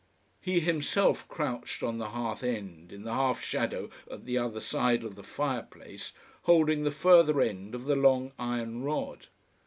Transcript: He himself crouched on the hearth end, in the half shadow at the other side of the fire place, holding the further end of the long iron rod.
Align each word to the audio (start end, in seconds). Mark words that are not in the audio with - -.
He 0.41 0.61
himself 0.61 1.27
crouched 1.27 1.83
on 1.83 1.99
the 1.99 2.09
hearth 2.09 2.43
end, 2.43 2.91
in 2.91 3.03
the 3.03 3.13
half 3.13 3.39
shadow 3.43 3.91
at 4.09 4.25
the 4.25 4.35
other 4.35 4.59
side 4.59 5.03
of 5.03 5.13
the 5.13 5.21
fire 5.21 5.61
place, 5.69 6.11
holding 6.45 6.83
the 6.83 6.89
further 6.89 7.39
end 7.39 7.75
of 7.75 7.85
the 7.85 7.95
long 7.95 8.31
iron 8.39 8.81
rod. 8.81 9.27